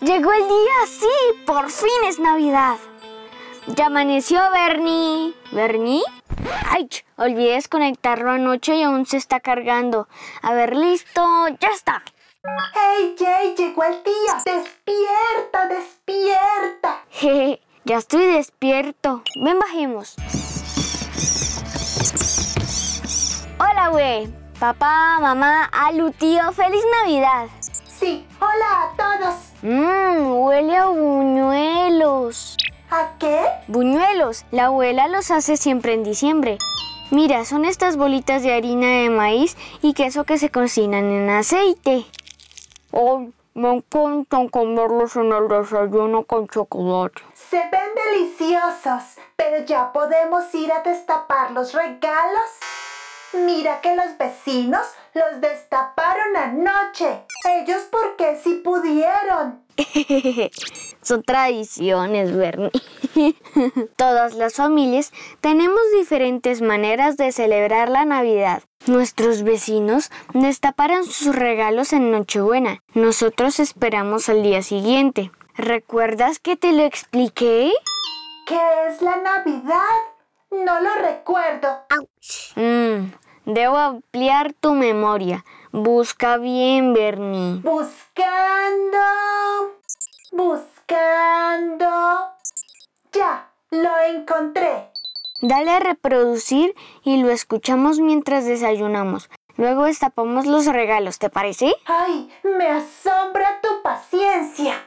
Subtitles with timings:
[0.00, 2.76] Llegó el día, sí, por fin es Navidad.
[3.66, 5.34] Ya amaneció, Bernie.
[5.52, 6.02] ¿Bernie?
[6.68, 10.08] Ay, olvidé desconectarlo anoche y aún se está cargando.
[10.42, 11.22] A ver, listo,
[11.60, 12.02] ya está.
[12.74, 13.54] ¡Hey, Jay!
[13.56, 14.42] Llegó el día.
[14.44, 17.04] ¡Despierta, despierta!
[17.10, 19.22] Jeje, ya estoy despierto.
[19.44, 20.16] Ven, bajemos.
[23.80, 24.28] Hola, güey.
[24.58, 27.46] Papá, mamá, Alu, tío, feliz Navidad.
[27.98, 29.34] Sí, hola a todos.
[29.62, 32.58] Mmm, huele a buñuelos.
[32.90, 33.40] ¿A qué?
[33.68, 34.44] Buñuelos.
[34.50, 36.58] La abuela los hace siempre en diciembre.
[37.10, 42.04] Mira, son estas bolitas de harina de maíz y queso que se cocinan en aceite.
[42.92, 47.22] Ay, me encantan comerlos en el desayuno con chocolate.
[47.32, 52.50] Se ven deliciosos, pero ya podemos ir a destapar los regalos.
[53.32, 57.24] Mira que los vecinos los destaparon anoche.
[57.48, 59.62] Ellos porque sí pudieron.
[61.02, 62.70] Son tradiciones, Bernie.
[63.96, 68.62] Todas las familias tenemos diferentes maneras de celebrar la Navidad.
[68.86, 72.82] Nuestros vecinos destaparon sus regalos en Nochebuena.
[72.94, 75.30] Nosotros esperamos al día siguiente.
[75.54, 77.72] ¿Recuerdas que te lo expliqué?
[78.46, 79.89] ¿Qué es la Navidad?
[80.70, 81.80] No lo recuerdo.
[82.54, 83.12] Mm,
[83.44, 85.44] debo ampliar tu memoria.
[85.72, 87.60] Busca bien, Bernie.
[87.60, 88.98] Buscando.
[90.30, 91.88] Buscando.
[93.12, 94.92] Ya, lo encontré.
[95.42, 99.28] Dale a reproducir y lo escuchamos mientras desayunamos.
[99.56, 101.74] Luego destapamos los regalos, ¿te parece?
[101.86, 102.30] ¡Ay!
[102.44, 104.84] Me asombra tu paciencia.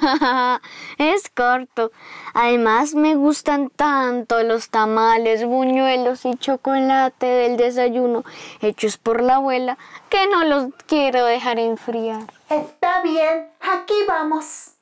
[0.98, 1.92] es corto.
[2.34, 8.24] Además me gustan tanto los tamales, buñuelos y chocolate del desayuno
[8.60, 12.32] hechos por la abuela que no los quiero dejar enfriar.
[12.48, 14.72] Está bien, aquí vamos.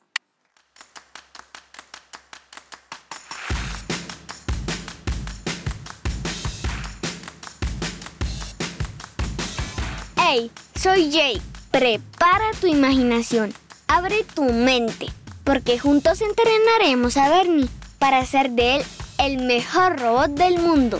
[10.17, 11.41] Hey, soy Jake.
[11.71, 13.53] Prepara tu imaginación.
[13.95, 15.07] Abre tu mente,
[15.45, 18.83] porque juntos entrenaremos a Bernie para hacer de él
[19.19, 20.99] el mejor robot del mundo.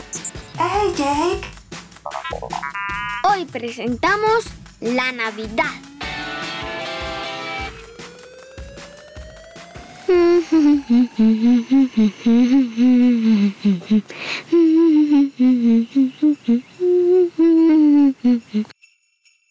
[0.57, 1.41] ¡Hey, Jake!
[3.29, 4.45] Hoy presentamos
[4.79, 5.66] la Navidad.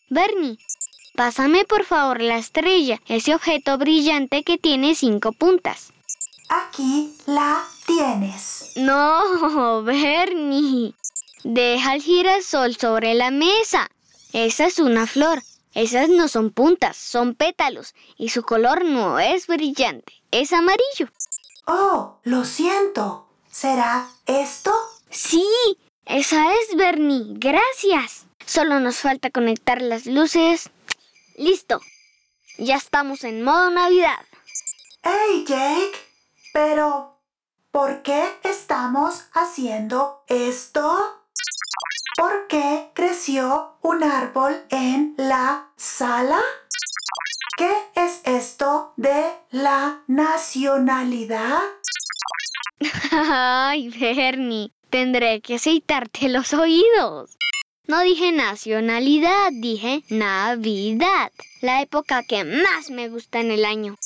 [0.09, 0.56] Bernie,
[1.15, 5.93] pásame por favor la estrella, ese objeto brillante que tiene cinco puntas.
[6.49, 8.73] Aquí la tienes.
[8.77, 10.95] No, Bernie.
[11.43, 13.91] Deja el girasol sobre la mesa.
[14.33, 15.43] Esa es una flor.
[15.75, 17.95] Esas no son puntas, son pétalos.
[18.17, 21.09] Y su color no es brillante, es amarillo.
[21.67, 23.27] Oh, lo siento.
[23.51, 24.73] ¿Será esto?
[25.11, 25.47] Sí,
[26.07, 27.35] esa es Bernie.
[27.39, 28.27] Gracias.
[28.47, 30.71] Solo nos falta conectar las luces.
[31.37, 31.81] Listo.
[32.59, 34.25] Ya estamos en modo Navidad.
[35.03, 35.99] ¡Hey, Jake!
[36.53, 37.21] Pero,
[37.72, 40.97] ¿por qué estamos haciendo esto?
[42.17, 46.41] ¿Por qué creció un árbol en la sala?
[47.59, 51.59] ¿Qué es esto de la nacionalidad?
[53.11, 57.37] Ay, Bernie, tendré que aceitarte los oídos.
[57.87, 61.31] No dije nacionalidad, dije Navidad,
[61.61, 63.97] la época que más me gusta en el año.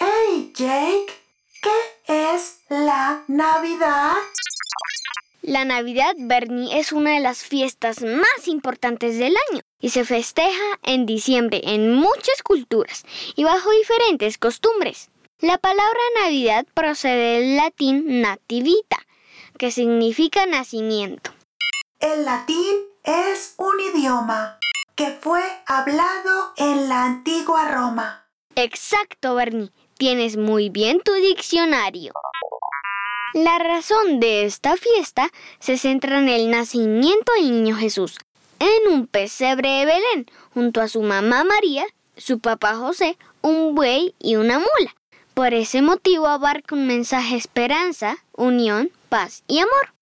[0.00, 1.06] ¡Hey, Jake!
[1.62, 4.14] ¿Qué es la Navidad?
[5.42, 10.80] La Navidad, Bernie, es una de las fiestas más importantes del año y se festeja
[10.82, 13.04] en diciembre en muchas culturas
[13.36, 15.10] y bajo diferentes costumbres.
[15.38, 18.98] La palabra Navidad procede del latín nativita,
[19.56, 21.30] que significa nacimiento.
[22.00, 24.58] El latín es un idioma
[24.94, 28.26] que fue hablado en la antigua Roma.
[28.54, 29.70] Exacto, Bernie.
[29.96, 32.12] Tienes muy bien tu diccionario.
[33.32, 38.18] La razón de esta fiesta se centra en el nacimiento del niño Jesús,
[38.58, 44.14] en un pesebre de Belén, junto a su mamá María, su papá José, un buey
[44.18, 44.94] y una mula.
[45.32, 49.94] Por ese motivo abarca un mensaje esperanza, unión, paz y amor.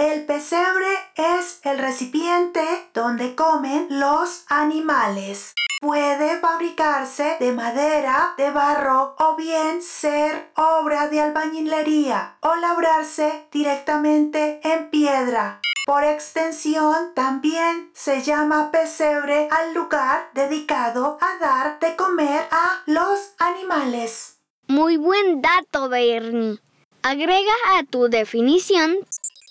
[0.00, 2.62] El pesebre es el recipiente
[2.94, 5.52] donde comen los animales.
[5.82, 14.62] Puede fabricarse de madera, de barro o bien ser obra de albañilería o labrarse directamente
[14.64, 15.60] en piedra.
[15.84, 23.34] Por extensión, también se llama pesebre al lugar dedicado a dar de comer a los
[23.38, 24.38] animales.
[24.66, 26.58] Muy buen dato, Bernie.
[27.02, 28.96] Agrega a tu definición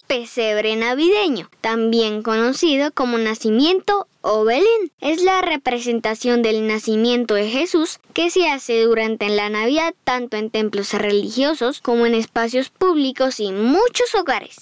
[0.10, 4.92] pesebre navideño, también conocido como nacimiento o Belén.
[5.00, 10.50] Es la representación del nacimiento de Jesús que se hace durante la Navidad tanto en
[10.50, 14.56] templos religiosos como en espacios públicos y muchos hogares.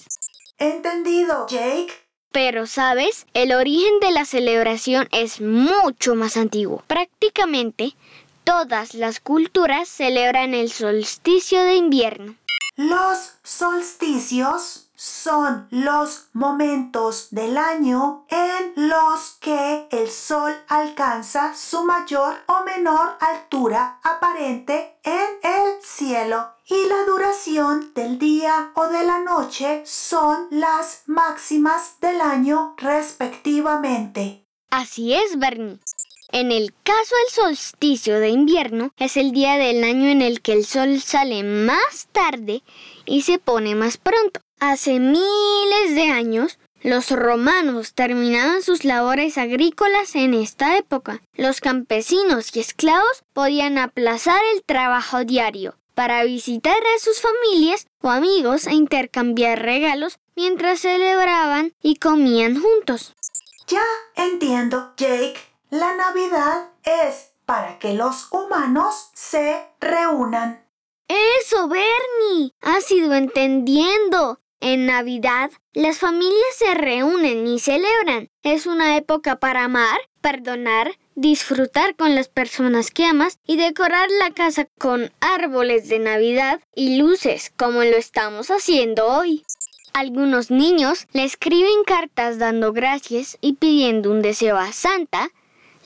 [0.58, 1.94] Entendido, Jake.
[2.30, 3.26] Pero, ¿sabes?
[3.32, 6.84] El origen de la celebración es mucho más antiguo.
[6.86, 7.94] Prácticamente
[8.44, 12.34] todas las culturas celebran el solsticio de invierno.
[12.76, 22.34] Los solsticios son los momentos del año en los que el sol alcanza su mayor
[22.46, 29.20] o menor altura aparente en el cielo y la duración del día o de la
[29.20, 34.48] noche son las máximas del año respectivamente.
[34.68, 35.78] Así es, Bernie.
[36.30, 40.52] En el caso del solsticio de invierno, es el día del año en el que
[40.52, 42.62] el sol sale más tarde
[43.08, 44.40] y se pone más pronto.
[44.60, 51.22] Hace miles de años, los romanos terminaban sus labores agrícolas en esta época.
[51.34, 58.10] Los campesinos y esclavos podían aplazar el trabajo diario para visitar a sus familias o
[58.10, 63.14] amigos e intercambiar regalos mientras celebraban y comían juntos.
[63.66, 63.82] Ya
[64.14, 65.38] entiendo, Jake.
[65.70, 70.67] La Navidad es para que los humanos se reúnan.
[71.08, 72.52] Eso, Bernie.
[72.60, 74.40] Has ido entendiendo.
[74.60, 78.28] En Navidad, las familias se reúnen y celebran.
[78.42, 84.32] Es una época para amar, perdonar, disfrutar con las personas que amas y decorar la
[84.32, 89.44] casa con árboles de Navidad y luces como lo estamos haciendo hoy.
[89.94, 95.30] Algunos niños le escriben cartas dando gracias y pidiendo un deseo a Santa,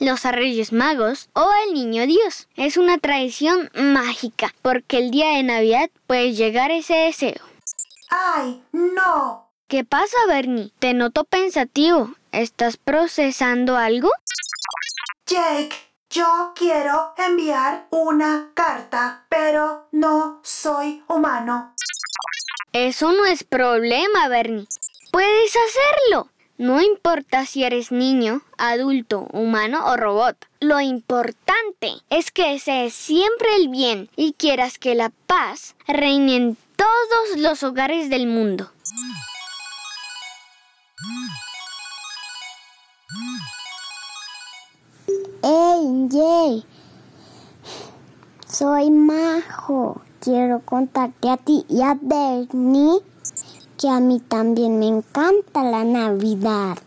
[0.03, 2.47] los Reyes Magos o al Niño Dios.
[2.55, 7.41] Es una tradición mágica porque el día de Navidad puede llegar ese deseo.
[8.09, 9.49] ¡Ay, no!
[9.67, 10.71] ¿Qué pasa, Bernie?
[10.79, 12.13] Te noto pensativo.
[12.31, 14.09] ¿Estás procesando algo?
[15.25, 15.75] Jake,
[16.09, 21.73] yo quiero enviar una carta, pero no soy humano.
[22.73, 24.67] Eso no es problema, Bernie.
[25.11, 26.27] Puedes hacerlo.
[26.57, 30.37] No importa si eres niño, adulto, humano o robot.
[30.59, 36.57] Lo importante es que desees siempre el bien y quieras que la paz reine en
[36.75, 38.69] todos los hogares del mundo.
[45.41, 46.65] ¡Ey, Jay!
[48.47, 50.01] Soy Majo.
[50.19, 53.01] Quiero contarte a ti y a Bernie
[53.83, 56.77] que a mí también me encanta la Navidad.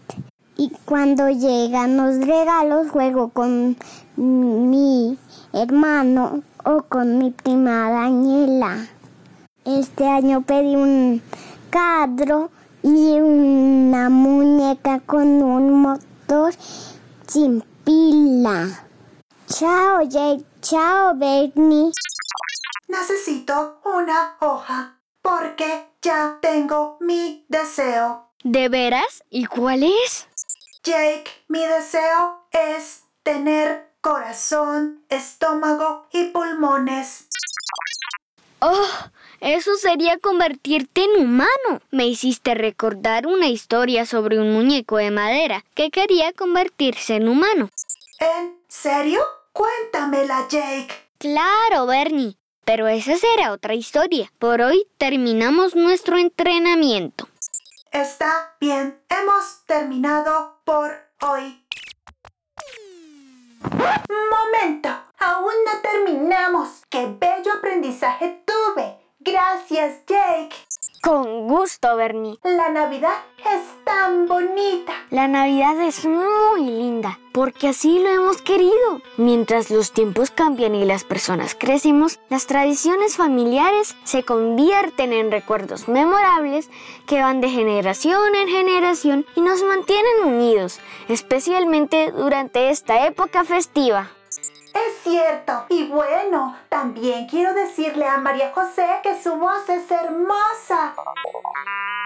[0.56, 3.76] Y cuando llegan los regalos juego con
[4.16, 5.18] mi
[5.52, 8.88] hermano o con mi prima Daniela.
[9.66, 11.20] Este año pedí un
[11.68, 12.48] cadro
[12.82, 16.54] y una muñeca con un motor
[17.26, 18.86] sin pila.
[19.48, 20.46] Chao, Jake.
[20.62, 21.92] Chao, Bernie.
[22.88, 28.30] Necesito una hoja porque ya tengo mi deseo.
[28.44, 29.24] ¿De veras?
[29.28, 30.28] ¿Y cuál es?
[30.84, 37.26] Jake, mi deseo es tener corazón, estómago y pulmones.
[38.60, 38.86] ¡Oh!
[39.40, 41.82] Eso sería convertirte en humano.
[41.90, 47.68] Me hiciste recordar una historia sobre un muñeco de madera que quería convertirse en humano.
[48.20, 49.20] ¿En serio?
[49.52, 50.94] Cuéntamela, Jake.
[51.18, 52.38] Claro, Bernie.
[52.66, 54.32] Pero esa será otra historia.
[54.40, 57.28] Por hoy terminamos nuestro entrenamiento.
[57.92, 59.00] Está bien.
[59.08, 60.90] Hemos terminado por
[61.22, 61.64] hoy.
[63.62, 64.88] Momento.
[65.18, 66.82] Aún no terminamos.
[66.90, 68.98] ¡Qué bello aprendizaje tuve!
[69.20, 70.65] Gracias, Jake.
[71.06, 72.36] Con gusto, Bernie.
[72.42, 74.92] La Navidad es tan bonita.
[75.10, 79.00] La Navidad es muy linda, porque así lo hemos querido.
[79.16, 85.86] Mientras los tiempos cambian y las personas crecemos, las tradiciones familiares se convierten en recuerdos
[85.86, 86.70] memorables
[87.06, 94.10] que van de generación en generación y nos mantienen unidos, especialmente durante esta época festiva.
[94.74, 95.66] Es cierto.
[95.68, 100.94] Y bueno, también quiero decirle a María José que su voz es hermosa.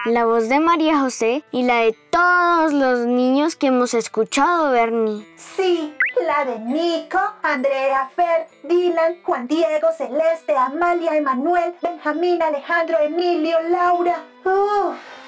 [0.05, 5.23] La voz de María José y la de todos los niños que hemos escuchado, Bernie.
[5.35, 5.95] Sí,
[6.25, 14.23] la de Nico, Andrea, Fer, Dylan, Juan Diego, Celeste, Amalia, Emanuel, Benjamín, Alejandro, Emilio, Laura,
[14.43, 15.20] y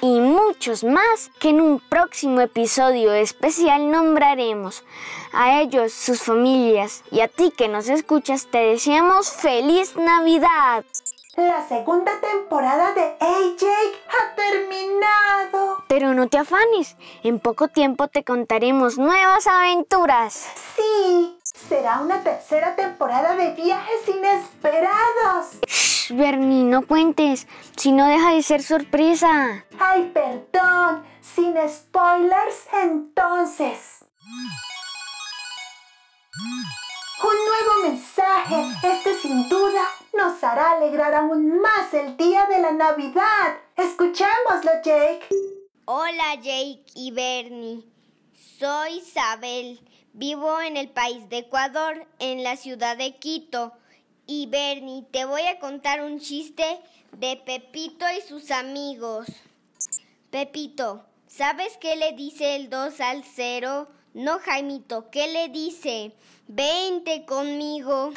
[0.54, 4.84] muchos más que en un próximo episodio especial nombraremos.
[5.32, 10.84] A ellos, sus familias y a ti que nos escuchas te deseamos feliz Navidad.
[11.36, 13.64] La segunda temporada de AJ
[14.08, 15.82] ha terminado.
[15.88, 20.34] Pero no te afanes, en poco tiempo te contaremos nuevas aventuras.
[20.76, 21.36] Sí,
[21.68, 25.58] será una tercera temporada de viajes inesperados.
[26.04, 27.46] Shh, Bernie, no cuentes,
[27.76, 29.64] si no deja de ser sorpresa.
[29.78, 34.04] Ay, perdón, sin spoilers entonces.
[37.22, 39.82] Un nuevo mensaje, este sin duda
[40.12, 43.56] nos hará alegrar aún más el día de la Navidad.
[43.76, 45.26] Escuchémoslo, Jake.
[45.86, 47.82] Hola Jake y Bernie.
[48.58, 49.80] Soy Isabel.
[50.12, 53.72] Vivo en el país de Ecuador, en la ciudad de Quito.
[54.26, 56.64] Y Bernie, te voy a contar un chiste
[57.12, 59.26] de Pepito y sus amigos.
[60.30, 63.86] Pepito, ¿sabes qué le dice el 2 al 0?
[64.14, 66.12] No, Jaimito, ¿qué le dice?
[66.46, 68.12] Vente conmigo.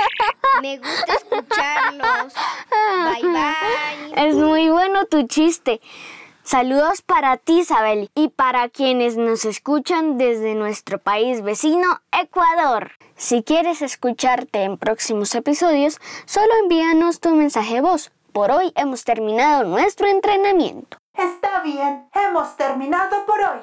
[0.62, 2.34] Me gusta escucharlos.
[2.70, 4.28] Bye bye.
[4.28, 5.80] Es muy bueno tu chiste.
[6.42, 12.92] Saludos para ti, Isabel, y para quienes nos escuchan desde nuestro país vecino, Ecuador.
[13.16, 18.10] Si quieres escucharte en próximos episodios, solo envíanos tu mensaje voz.
[18.32, 20.98] Por hoy hemos terminado nuestro entrenamiento.
[21.14, 23.60] Está bien, hemos terminado por hoy.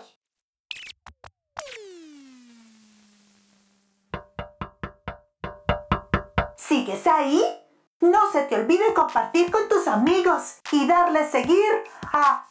[6.55, 7.43] ¿Sigues ahí?
[7.99, 12.47] No se te olvide compartir con tus amigos y darle seguir a